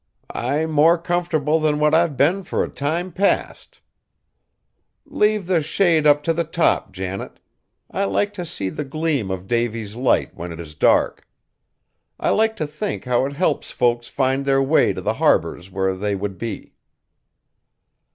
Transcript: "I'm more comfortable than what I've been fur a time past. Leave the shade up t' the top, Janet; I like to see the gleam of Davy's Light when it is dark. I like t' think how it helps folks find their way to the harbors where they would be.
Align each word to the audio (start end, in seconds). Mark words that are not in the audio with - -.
"I'm 0.33 0.71
more 0.71 0.97
comfortable 0.97 1.59
than 1.59 1.77
what 1.77 1.93
I've 1.93 2.17
been 2.17 2.41
fur 2.41 2.63
a 2.63 2.69
time 2.69 3.11
past. 3.11 3.79
Leave 5.05 5.45
the 5.45 5.61
shade 5.61 6.07
up 6.07 6.23
t' 6.23 6.31
the 6.31 6.43
top, 6.43 6.91
Janet; 6.91 7.39
I 7.91 8.05
like 8.05 8.33
to 8.33 8.43
see 8.43 8.69
the 8.69 8.83
gleam 8.83 9.29
of 9.29 9.45
Davy's 9.45 9.93
Light 9.95 10.33
when 10.33 10.51
it 10.51 10.59
is 10.59 10.73
dark. 10.73 11.27
I 12.19 12.31
like 12.31 12.55
t' 12.57 12.65
think 12.65 13.05
how 13.05 13.27
it 13.27 13.33
helps 13.33 13.69
folks 13.69 14.07
find 14.07 14.43
their 14.43 14.57
way 14.59 14.91
to 14.91 15.01
the 15.01 15.13
harbors 15.21 15.69
where 15.69 15.93
they 15.93 16.15
would 16.15 16.39
be. 16.39 16.73